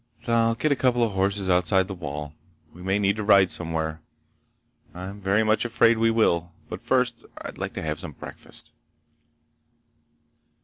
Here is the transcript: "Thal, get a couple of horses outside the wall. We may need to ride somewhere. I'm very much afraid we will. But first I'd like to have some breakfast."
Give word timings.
"Thal, 0.19 0.55
get 0.55 0.71
a 0.71 0.75
couple 0.75 1.03
of 1.03 1.11
horses 1.11 1.47
outside 1.47 1.87
the 1.87 1.93
wall. 1.93 2.33
We 2.73 2.81
may 2.81 2.97
need 2.97 3.17
to 3.17 3.23
ride 3.23 3.51
somewhere. 3.51 4.01
I'm 4.95 5.21
very 5.21 5.43
much 5.43 5.63
afraid 5.63 5.99
we 5.99 6.09
will. 6.09 6.53
But 6.69 6.81
first 6.81 7.23
I'd 7.37 7.59
like 7.59 7.73
to 7.73 7.83
have 7.83 7.99
some 7.99 8.13
breakfast." 8.13 8.73